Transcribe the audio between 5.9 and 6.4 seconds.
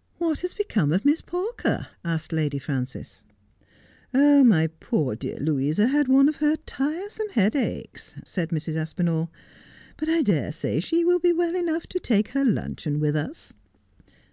one of